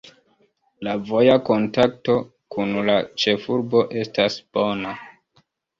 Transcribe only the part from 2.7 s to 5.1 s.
la ĉefurbo estas bona.